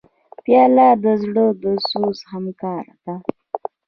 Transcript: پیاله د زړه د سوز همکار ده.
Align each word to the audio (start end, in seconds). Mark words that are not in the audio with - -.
پیاله 0.43 0.87
د 1.03 1.05
زړه 1.23 1.45
د 1.61 1.63
سوز 1.87 2.17
همکار 2.31 2.85
ده. 3.03 3.15